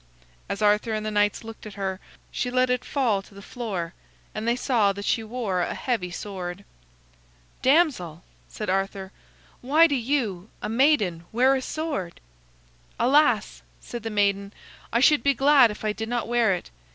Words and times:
As 0.49 0.63
Arthur 0.63 0.93
and 0.93 1.05
the 1.05 1.11
knights 1.11 1.43
looked 1.43 1.67
at 1.67 1.75
her, 1.75 1.99
she 2.31 2.49
let 2.49 2.71
it 2.71 2.83
fall 2.83 3.21
to 3.21 3.35
the 3.35 3.39
floor, 3.43 3.93
and 4.33 4.47
they 4.47 4.55
saw 4.55 4.91
that 4.93 5.05
she 5.05 5.23
wore 5.23 5.61
a 5.61 5.75
heavy 5.75 6.09
sword. 6.09 6.65
"Damsel," 7.61 8.23
said 8.49 8.67
Arthur, 8.67 9.11
"why 9.61 9.85
do 9.85 9.93
you, 9.93 10.49
a 10.59 10.67
maiden, 10.69 11.25
wear 11.31 11.53
a 11.53 11.61
sword?" 11.61 12.19
"Alas!" 12.99 13.61
said 13.79 14.01
the 14.01 14.09
maiden, 14.09 14.53
"I 14.91 15.01
should 15.01 15.21
be 15.21 15.35
glad 15.35 15.69
if 15.69 15.85
I 15.85 15.93
did 15.93 16.09
not 16.09 16.27
wear 16.27 16.55
it. 16.55 16.71